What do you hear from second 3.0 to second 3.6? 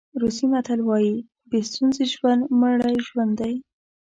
ژوند دی.